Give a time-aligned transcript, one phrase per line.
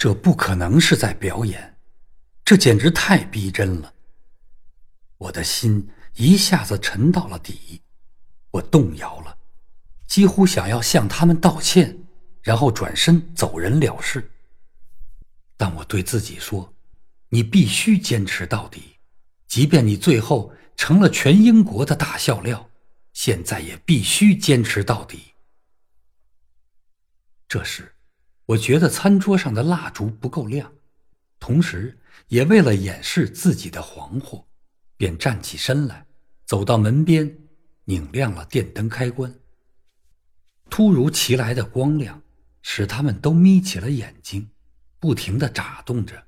[0.00, 1.76] 这不可能是在表演，
[2.42, 3.92] 这简直太逼真了。
[5.18, 7.82] 我的心一下子沉到了底，
[8.50, 9.36] 我动摇了，
[10.06, 12.02] 几乎想要向他们道歉，
[12.40, 14.30] 然后转身走人了事。
[15.58, 16.72] 但我对自己说
[17.28, 18.96] ：“你必须坚持到底，
[19.48, 22.70] 即便你最后成了全英国的大笑料，
[23.12, 25.34] 现在也必须坚持到底。”
[27.46, 27.94] 这时，
[28.50, 30.72] 我觉得餐桌上的蜡烛不够亮，
[31.38, 34.44] 同时也为了掩饰自己的惶惑。
[34.96, 36.06] 便站起身来，
[36.46, 37.38] 走到门边，
[37.84, 39.32] 拧亮了电灯开关。
[40.68, 42.22] 突如其来的光亮
[42.60, 44.50] 使他们都眯起了眼睛，
[44.98, 46.26] 不停地眨动着。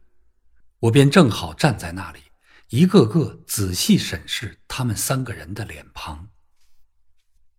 [0.79, 2.21] 我便正好站在那里，
[2.69, 6.29] 一个个仔细审视他们三个人的脸庞。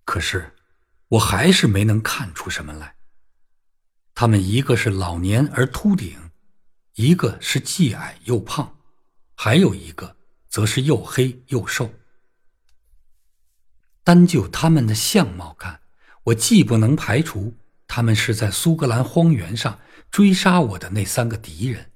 [0.05, 0.55] 可是，
[1.09, 2.95] 我还是没能看出什么来。
[4.15, 6.31] 他们一个是老年而秃顶，
[6.95, 8.77] 一个是既矮又胖，
[9.35, 10.17] 还有一个。
[10.53, 11.91] 则是又黑又瘦。
[14.03, 15.81] 单就他们的相貌看，
[16.25, 17.57] 我既不能排除
[17.87, 19.79] 他们是在苏格兰荒原上
[20.11, 21.89] 追杀我的那三个敌人，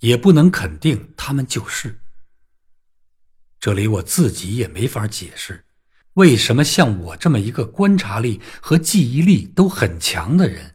[0.00, 2.00] 也不能肯定他们就是。
[3.60, 5.64] 这里我自己也没法解释，
[6.14, 10.74] 为什么像我这么一个观察力和记忆力都很强的人，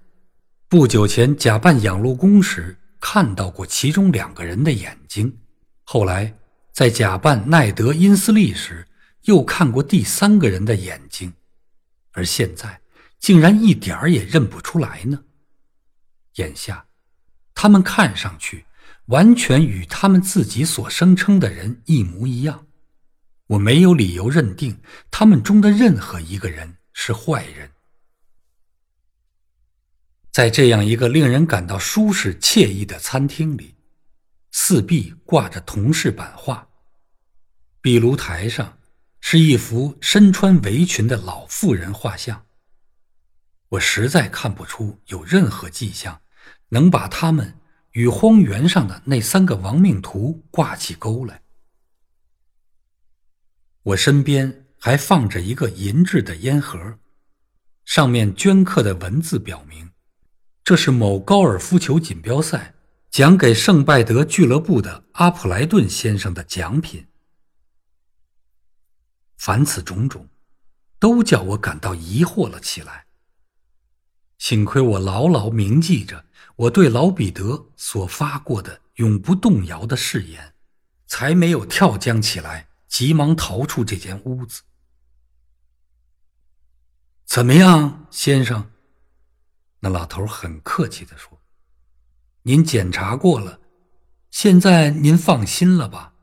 [0.71, 5.37] 不久前假扮养路工时看到过其中两个人的眼睛，
[5.83, 6.33] 后来。
[6.71, 8.87] 在假扮奈德·因斯利时，
[9.23, 11.33] 又看过第三个人的眼睛，
[12.13, 12.79] 而现在
[13.19, 15.25] 竟然一点儿也认不出来呢。
[16.35, 16.85] 眼下，
[17.53, 18.63] 他们看上去
[19.07, 22.65] 完全与他们自己所声称的人一模一样。
[23.47, 24.79] 我没有理由认定
[25.11, 27.70] 他们中的任何一个人是坏人。
[30.31, 33.75] 在这样一个令人感到舒适惬意的餐厅里。
[34.51, 36.67] 四壁挂着铜饰版画，
[37.81, 38.77] 壁炉台上
[39.19, 42.45] 是一幅身穿围裙的老妇人画像。
[43.69, 46.21] 我实在看不出有任何迹象
[46.69, 47.57] 能把他们
[47.91, 51.41] 与荒原上的那三个亡命徒挂起钩来。
[53.83, 56.99] 我身边还放着一个银质的烟盒，
[57.85, 59.90] 上面镌刻的文字表明，
[60.63, 62.75] 这是某高尔夫球锦标赛。
[63.11, 67.07] 奖给圣拜德俱乐部的阿普莱顿先生的奖品。
[69.37, 70.29] 凡此种种，
[70.97, 73.07] 都叫我感到疑惑了起来。
[74.37, 80.53] 幸亏我牢牢铭记着我对老彼得所发过的永不动摇的誓言，
[81.05, 84.61] 才没有跳江起来，急忙逃出这间屋子。
[87.25, 88.70] 怎么样，先生？
[89.81, 91.41] 那老头很客气地说。
[92.43, 93.59] 您检查过了，
[94.31, 96.13] 现在您放心了吧？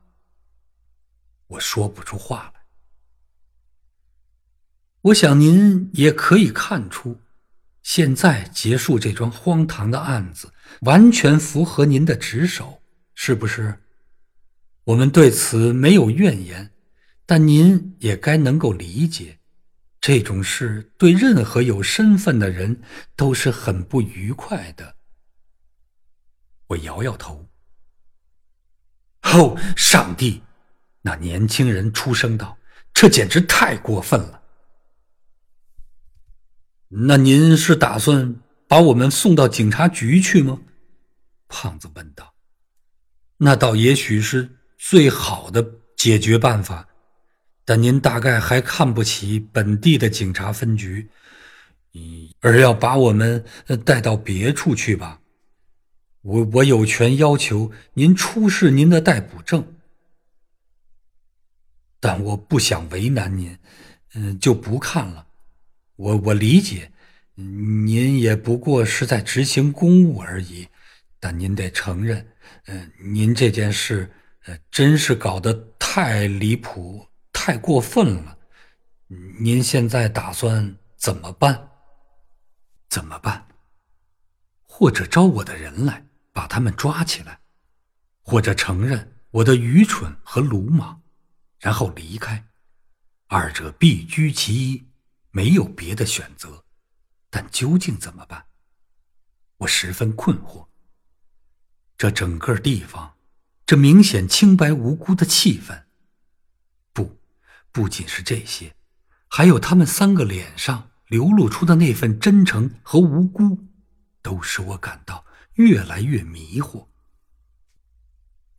[1.47, 2.61] 我说不出话来。
[5.01, 7.21] 我想您也可以看出，
[7.83, 12.81] 现在结束这桩荒唐的案子，完全符合您的职守，
[13.15, 13.81] 是不是？
[14.83, 16.73] 我们对此没有怨言，
[17.25, 19.38] 但您也该能够理解，
[20.01, 22.81] 这种事对任何有身份的人
[23.15, 24.95] 都是很不愉快的。
[26.67, 27.47] 我摇摇头。
[29.23, 30.41] 哦，上帝！
[31.01, 32.57] 那年轻人出声道
[32.93, 34.43] ：“这简直太过分了。”
[36.89, 40.59] 那您是打算把我们送到警察局去吗？
[41.47, 42.33] 胖子问道。
[43.37, 45.65] 那倒也许是最好的
[45.95, 46.88] 解决办法，
[47.69, 51.07] 但您大概还看不起本地的警察分局，
[52.39, 53.45] 而要把我们
[53.85, 55.21] 带到别处去吧？
[56.23, 59.75] 我我有权要求您出示您的逮捕证，
[61.99, 63.55] 但我不想为难您，
[64.15, 65.27] 嗯，就不看了。
[65.95, 66.91] 我我理解，
[67.35, 70.67] 您也不过是在执行公务而已，
[71.19, 72.27] 但您得承认，
[72.65, 74.11] 嗯，您这件事，
[74.45, 77.05] 呃，真是搞得太离谱、
[77.41, 78.37] 太过分了。
[79.39, 81.69] 您现在打算怎么办？
[82.89, 83.47] 怎么办？
[84.67, 86.05] 或者招我的人来？
[86.33, 87.39] 把他们抓起来，
[88.23, 91.01] 或者承认我的愚蠢和鲁莽，
[91.59, 92.45] 然后离开，
[93.27, 94.89] 二者必居其一，
[95.31, 96.65] 没有别的选择。
[97.29, 98.47] 但究竟怎么办？
[99.59, 100.67] 我十分困惑。
[101.97, 103.15] 这整个地方，
[103.65, 105.85] 这明显清白无辜的气氛，
[107.71, 108.75] 不仅是这些，
[109.27, 113.57] 还有他们三个脸上流露出的那份真诚和无辜，
[114.21, 115.25] 都使我感到。
[115.55, 116.87] 越来越迷惑。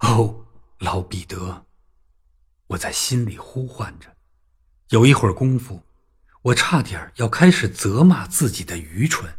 [0.01, 0.45] 哦，
[0.81, 1.65] 老彼得，
[2.67, 4.15] 我在心里呼唤着。
[4.91, 5.83] 有一会儿功夫，
[6.43, 9.39] 我差点要开始责骂自己的愚蠢，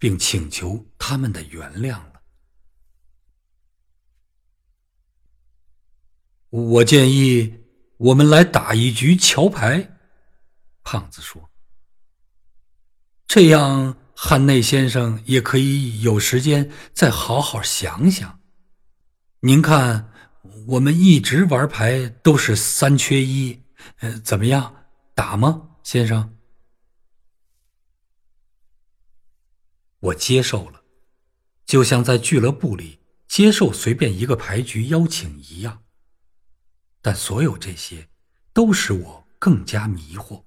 [0.00, 2.22] 并请求他们的原谅了。
[6.50, 7.65] 我建议
[7.98, 9.96] 我们来打一局桥牌，
[10.82, 11.50] 胖子说。
[13.26, 18.40] 这样，汉内先生也可以有时间再好好想想。
[19.40, 20.12] 您看，
[20.68, 23.62] 我们一直玩牌都是三缺一，
[24.00, 24.86] 呃，怎么样？
[25.14, 26.36] 打吗，先生？
[30.00, 30.82] 我接受了，
[31.64, 35.82] 就像在俱乐部里接受随便一个牌局邀请一样。
[37.06, 38.08] 但所有这些，
[38.52, 40.42] 都使我更加迷惑。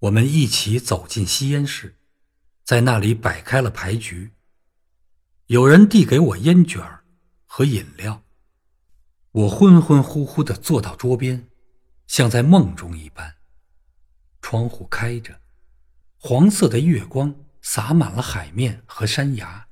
[0.00, 1.96] 我们一起走进吸烟室，
[2.62, 4.32] 在那里摆开了牌局。
[5.46, 6.86] 有人递给我烟卷
[7.46, 8.22] 和饮料。
[9.30, 11.48] 我昏昏乎乎的坐到桌边，
[12.06, 13.36] 像在梦中一般。
[14.42, 15.40] 窗户开着，
[16.18, 19.66] 黄色的月光洒满了海面和山崖，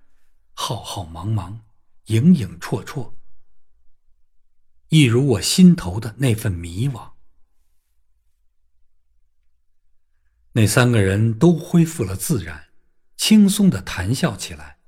[0.55, 1.59] 浩浩茫茫，
[2.07, 3.13] 影影绰绰，
[4.95, 7.15] 一如我心头的那份迷惘。
[10.53, 12.69] 那三个人都恢复了自然，
[13.17, 14.79] 轻松的谈笑起来，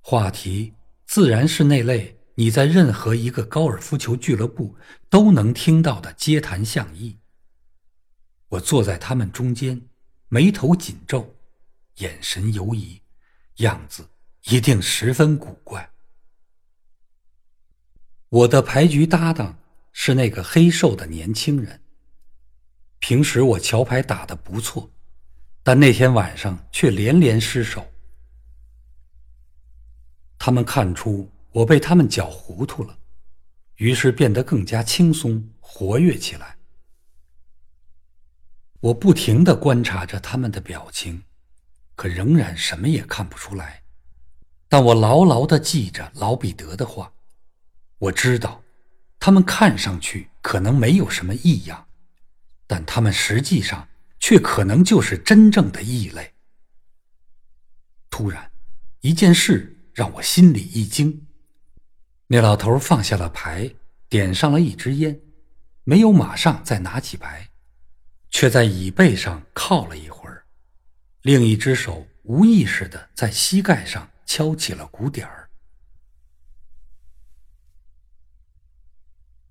[0.00, 0.74] 话题
[1.06, 4.76] 自然是那类你在任何一个高尔夫球俱乐部
[5.08, 7.18] 都能听到的街谈巷议。
[8.48, 9.80] 我坐在他们中间，
[10.28, 11.34] 眉头紧皱，
[12.00, 13.00] 眼神游移，
[13.56, 14.10] 样子
[14.44, 15.90] 一定十分古怪。
[18.28, 19.58] 我的牌局搭档
[19.92, 21.80] 是那个黑瘦的年轻人。
[22.98, 24.90] 平时我桥牌打得不错。
[25.60, 27.86] 但那天晚上却连连失手。
[30.38, 32.96] 他们看出我被他们搅糊涂了，
[33.74, 36.56] 于是变得更加轻松活跃起来。
[38.80, 41.22] 我不停的观察着他们的表情，
[41.94, 43.82] 可仍然什么也看不出来。
[44.70, 47.12] 但我牢牢的记着老彼得的话，
[47.98, 48.62] 我知道，
[49.20, 51.86] 他们看上去可能没有什么异样，
[52.66, 53.88] 但他们实际上。
[54.20, 56.34] 却可能就是真正的异类。
[58.10, 58.50] 突然，
[59.00, 61.28] 一件事让我心里一惊。
[62.26, 63.72] 那老头放下了牌，
[64.08, 65.20] 点上了一支烟，
[65.84, 67.48] 没有马上再拿起牌，
[68.28, 70.44] 却在椅背上靠了一会儿，
[71.22, 75.37] 另一只手无意识的在膝盖上敲起了鼓点儿。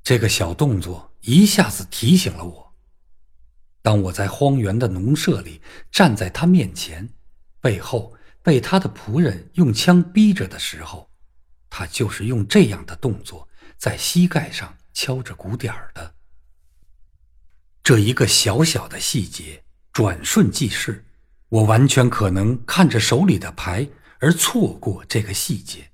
[0.08, 2.74] 这个小动作一下子提醒了我。
[3.82, 5.62] 当我在荒原的农舍里
[5.92, 7.10] 站在他面前，
[7.60, 11.10] 背后被他的仆人用枪逼着的时候，
[11.70, 16.16] 他就是用这样的动作在膝盖上敲着鼓点儿的。
[17.84, 19.62] 这一个小小的细节，
[19.92, 21.04] 转瞬即逝，
[21.50, 23.86] 我完全可能看着手里的牌
[24.20, 25.92] 而错过这个细节，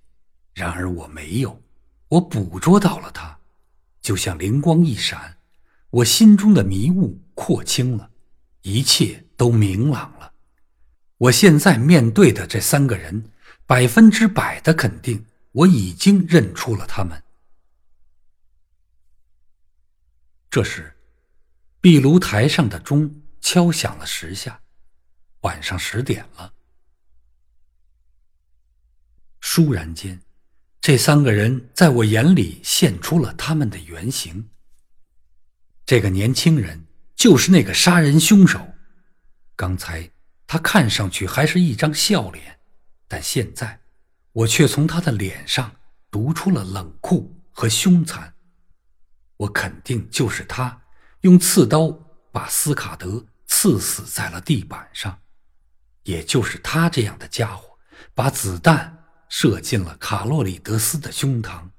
[0.54, 1.59] 然而我没有，
[2.09, 3.39] 我捕捉到了它，
[4.03, 5.39] 就像灵光一闪。
[5.89, 8.11] 我心中的迷雾廓清了，
[8.61, 10.33] 一切都明朗了。
[11.17, 13.31] 我现在面对的这三个人，
[13.65, 17.23] 百分之百的肯定，我已经认出了他们。
[20.49, 20.95] 这时，
[21.80, 24.61] 壁炉台上的钟敲响了十下，
[25.42, 26.54] 晚上十点了。
[29.42, 30.19] 倏然间，
[30.83, 34.49] 这三个人在我眼里现出了他们的原形。
[35.85, 38.59] 这个年轻人就是那个杀人凶手。
[39.56, 40.11] 刚才
[40.45, 42.59] 他看上去还是一张笑脸，
[43.07, 43.80] 但现在
[44.33, 45.73] 我却从他的脸上
[46.11, 48.33] 读出了冷酷和凶残。
[49.37, 50.81] 我肯定就是他
[51.21, 51.97] 用刺刀
[52.30, 55.18] 把斯卡德刺死在了地板上，
[56.04, 57.69] 也就是他这样的家伙
[58.13, 59.03] 把子弹
[59.35, 61.71] 射进了卡洛里德斯的胸膛。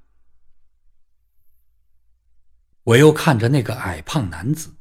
[2.82, 4.74] 我又看着那个矮胖男子，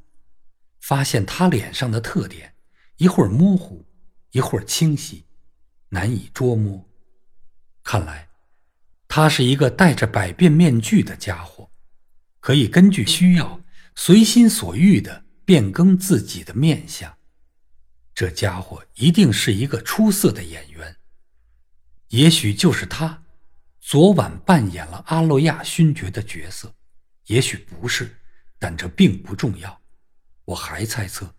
[0.81, 2.55] 发现他脸上的特点
[2.97, 3.85] 一会儿模糊，
[4.31, 5.27] 一会儿清晰，
[5.89, 6.83] 难以捉摸。
[7.83, 8.29] 看来，
[9.07, 11.69] 他是一个戴着百变面具的家伙，
[12.39, 13.61] 可以根据需要
[13.95, 17.15] 随心所欲的变更自己的面相。
[18.15, 20.97] 这家伙一定是一个出色的演员，
[22.13, 23.23] 也许就是他，
[23.79, 26.71] 昨晚扮演了阿洛亚勋爵的角色。
[27.25, 28.19] 也许不是，
[28.59, 29.81] 但这并不重要。
[30.45, 31.33] 我还猜测，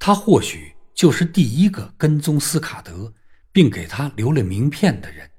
[0.00, 3.14] 他或许就是第一个跟踪斯卡德，
[3.52, 5.30] 并给他留了名片的人。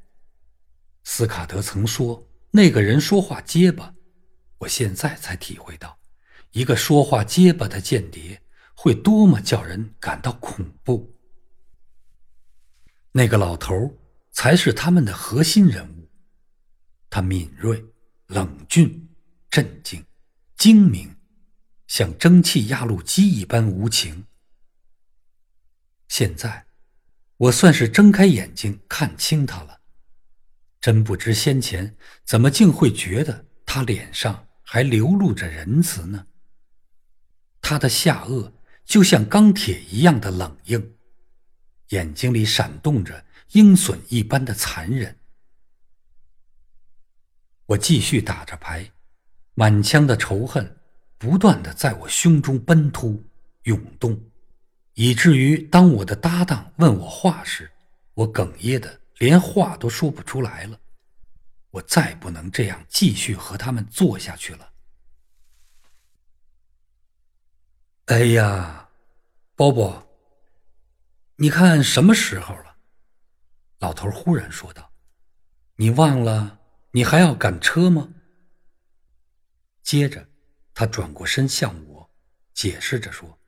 [1.03, 3.93] 斯卡德曾说，那个人说话结巴。
[4.59, 5.99] 我现在才体会到，
[6.51, 8.41] 一个说话结巴的间谍
[8.73, 11.13] 会多么叫人感到恐怖。
[13.11, 13.93] 那个老头
[14.37, 16.07] 才是他们的核心人物，
[17.09, 17.83] 他敏锐、
[18.27, 19.09] 冷峻、
[19.49, 20.05] 镇静、
[20.55, 21.15] 精明，
[21.87, 24.27] 像蒸汽压路机一般无情。
[26.07, 26.67] 现在，
[27.37, 29.81] 我算是睁开眼睛看清他了。
[30.79, 36.27] 真不知先前怎么竟会觉得他脸上还流露着仁慈呢？
[37.59, 38.53] 他的下颚
[38.85, 40.95] 就像钢铁一样的冷硬，
[41.89, 45.17] 眼睛里闪动着鹰隼一般的残忍。
[47.65, 48.91] 我继续打着牌，
[49.53, 50.79] 满腔的仇恨
[51.17, 53.23] 不断的在我胸中奔突
[53.63, 54.19] 涌动，
[54.93, 57.71] 以至于当我的搭档问我话时，
[58.13, 59.01] 我哽咽的。
[59.19, 60.79] 连话都说不出来了，
[61.71, 64.71] 我再不能这样继续和他们做下去了。
[68.05, 68.87] 哎呀，
[69.55, 70.07] 波波，
[71.37, 72.66] 你看什么时候了？
[73.79, 74.91] 老头忽然说道
[75.77, 76.59] ：“你忘了
[76.91, 78.13] 你还要赶车吗？”
[79.83, 80.29] 接着，
[80.73, 82.11] 他转过身向我，
[82.53, 83.39] 解释着说：“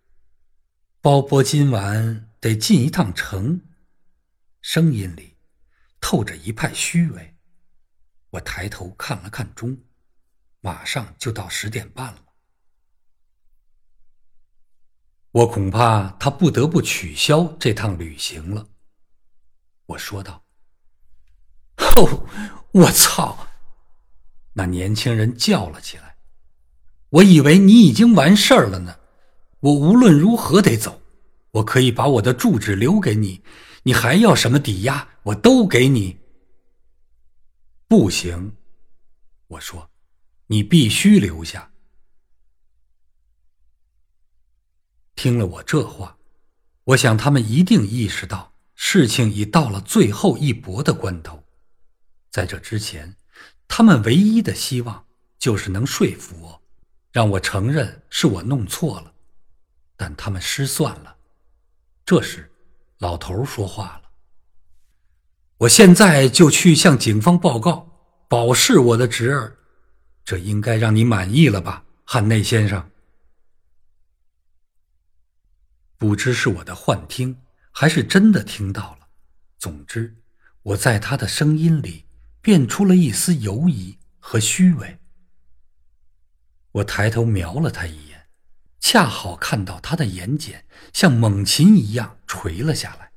[1.02, 3.62] 包波今晚得进一趟城。”
[4.62, 5.38] 声音里。
[6.02, 7.36] 透着一派虚伪，
[8.30, 9.78] 我抬头看了看钟，
[10.62, 12.26] 马上就到十点半了。
[15.32, 18.70] 我恐怕他不得不取消这趟旅行了。
[19.90, 20.44] 我说道
[21.78, 22.26] ：“哦，
[22.72, 23.48] 我操！”
[24.54, 26.18] 那年轻人叫了起来
[27.10, 29.00] ：“我以为你已经完事儿了呢。
[29.60, 31.02] 我无论如何得走，
[31.52, 33.44] 我可以把我的住址留给你。”
[33.84, 35.08] 你还要什么抵押？
[35.24, 36.20] 我都给你。
[37.88, 38.58] 不行，
[39.48, 39.90] 我说，
[40.48, 41.72] 你必须留下。
[45.16, 46.18] 听了我这话，
[46.84, 51.44] 我想他们一定意识到事情已到了最后一搏的关头。
[52.32, 53.14] 在这之前，
[53.68, 55.06] 他们唯一的希望
[55.38, 56.62] 就是能说服我，
[57.12, 59.14] 让我承认是我弄错了。
[59.98, 61.18] 但他们失算了。
[62.06, 62.50] 这时。
[63.00, 64.12] 老头说话了
[65.60, 67.90] ：“我现在就去向警方报告，
[68.28, 69.56] 保释我的侄儿，
[70.26, 72.92] 这应该让你满意了吧，汉内先生？
[75.98, 77.38] 不知是我的幻听，
[77.72, 79.08] 还是真的听到了。
[79.58, 80.16] 总之，
[80.64, 82.06] 我在他的声音里
[82.42, 85.00] 辨出了一丝犹疑和虚伪。
[86.72, 88.20] 我抬头瞄了他一眼。”
[88.82, 90.62] 恰好看到他的眼睑
[90.94, 93.12] 像猛禽一样垂了下来，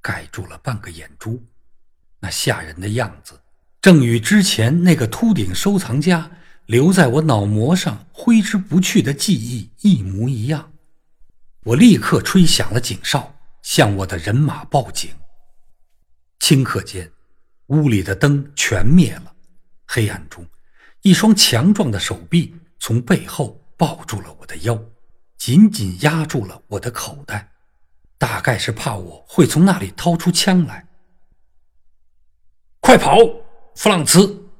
[0.00, 1.44] 盖住了半个眼珠，
[2.20, 3.40] 那吓人的样子，
[3.82, 6.30] 正与之前那个秃顶收藏家
[6.66, 10.72] 留在我脑膜上挥之不去的记忆一模一样。
[11.64, 15.14] 我立刻吹响了警哨，向我的人马报警。
[16.38, 17.10] 顷刻间，
[17.66, 19.34] 屋里的灯全灭了，
[19.86, 20.46] 黑暗中，
[21.02, 24.80] 一双强壮的手臂从背后抱住了我的腰。
[25.36, 27.50] 紧紧压住了我的口袋，
[28.18, 30.86] 大概是怕我会从那里掏出枪来。
[32.80, 33.16] 快跑，
[33.74, 34.50] 弗朗茨！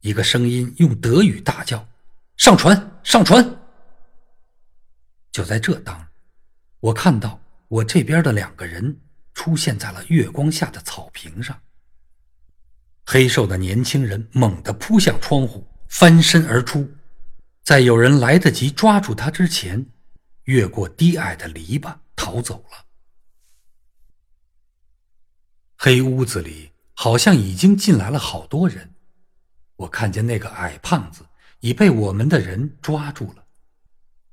[0.00, 1.86] 一个声音用德语大叫
[2.38, 3.44] ：“上船，上船！”
[5.30, 6.08] 就在这当，
[6.80, 9.00] 我看到我这边的两个人
[9.34, 11.60] 出现在了月光下的草坪上。
[13.04, 16.88] 黑瘦的年轻人猛地扑向窗户，翻身而出。
[17.62, 19.84] 在有人来得及抓住他之前，
[20.44, 22.86] 越过低矮的篱笆逃走了。
[25.76, 28.94] 黑屋子里好像已经进来了好多人，
[29.76, 31.24] 我看见那个矮胖子
[31.60, 33.44] 已被我们的人抓住了，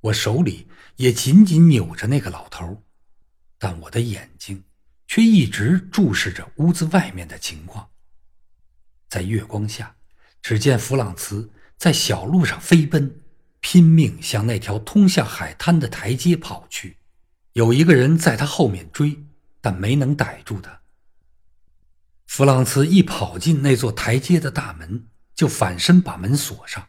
[0.08, 2.84] 我手里也紧紧扭着那个老头，
[3.58, 4.64] 但我的眼睛
[5.08, 7.90] 却一直注视着屋子外面的情况。
[9.10, 9.96] 在月光下，
[10.42, 13.22] 只见弗朗茨在小路上飞奔。
[13.60, 16.98] 拼命向那条通向海滩的台阶跑去，
[17.54, 19.26] 有一个人在他后面追，
[19.60, 20.80] 但没能逮住他。
[22.28, 26.88] 弗朗茨一跑进那座台阶的大门，就反身把门锁上。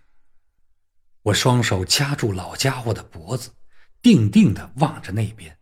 [1.23, 3.51] 我双手掐住老家伙的脖子，
[4.01, 5.59] 定定地望着那边，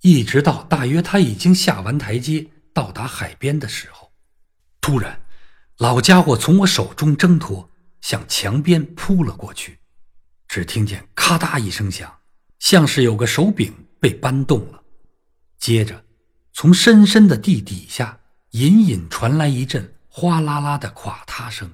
[0.00, 4.12] 一直到大约他已经下完台阶，到达海边的时候，
[4.80, 5.20] 突然，
[5.78, 9.78] 老家伙从我手中挣脱，向墙边扑了过去。
[10.48, 12.18] 只听见咔嗒一声响，
[12.58, 14.82] 像是有个手柄被搬动了。
[15.58, 16.04] 接着，
[16.52, 18.18] 从深深的地底下
[18.50, 21.72] 隐隐传来一阵哗啦啦的垮塌声。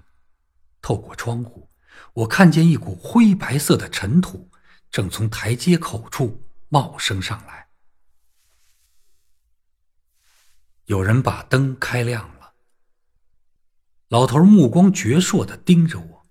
[0.83, 1.69] 透过窗户，
[2.15, 4.51] 我看见一股灰白色的尘土
[4.91, 7.69] 正从台阶口处冒升上来。
[10.87, 12.53] 有人把灯开亮了。
[14.09, 16.27] 老头目光矍铄的盯着我。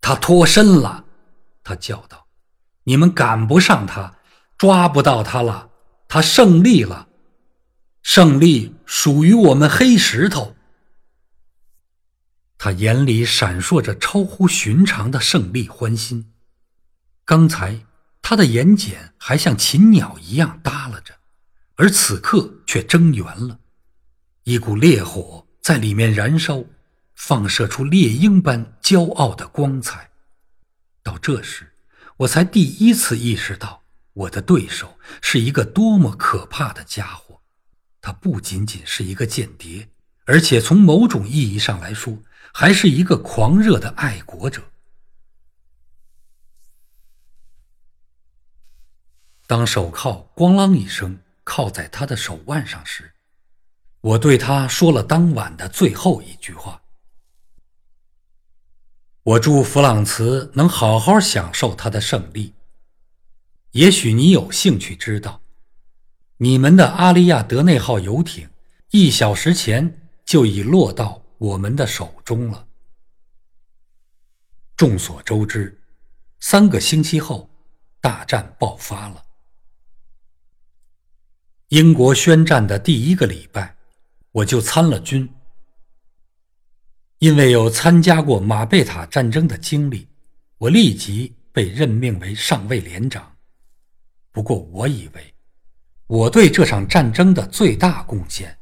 [0.00, 1.04] 他脱身了，
[1.62, 2.26] 他叫道
[2.84, 4.18] ：“你们赶不上他，
[4.56, 5.70] 抓不到他了。
[6.08, 7.08] 他胜利了。”
[8.02, 10.56] 胜利属于我们黑石头。
[12.58, 16.32] 他眼里闪烁着超乎寻常的胜利欢欣。
[17.24, 17.86] 刚才
[18.20, 21.14] 他的眼睑还像禽鸟一样耷拉着，
[21.76, 23.60] 而此刻却睁圆了，
[24.42, 26.64] 一股烈火在里面燃烧，
[27.14, 30.10] 放射出猎鹰般骄傲的光彩。
[31.02, 31.72] 到这时，
[32.18, 37.40] 我才第一次意识到，我的对手是一个多么可怕的家伙。
[38.00, 39.88] 他不仅仅是一个间谍，
[40.24, 42.18] 而且从某种意义上来说，
[42.60, 44.60] 还是一个狂热的爱国者。
[49.46, 53.12] 当手铐“咣啷”一声铐在他的手腕上时，
[54.00, 56.82] 我对他说了当晚的最后一句话
[59.22, 62.54] ：“我祝弗朗茨能好好享受他的胜利。
[63.70, 65.42] 也许你有兴趣知道。”
[66.38, 68.50] 你们的阿利亚德内号游艇，
[68.90, 72.66] 一小时前就已落到我们的手中了。
[74.76, 75.80] 众所周知，
[76.40, 77.48] 三个星期后，
[78.00, 79.24] 大战爆发了。
[81.68, 83.76] 英国宣战的第一个礼拜，
[84.32, 85.28] 我就参了军。
[87.18, 90.08] 因为有参加过马贝塔战争的经历，
[90.58, 93.36] 我立即被任命为上尉连长。
[94.32, 95.34] 不过，我以为。
[96.08, 98.57] 我对这场战争的最大贡献，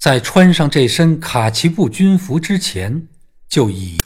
[0.00, 3.06] 在穿上这身卡其布军服之前
[3.50, 4.00] 就已。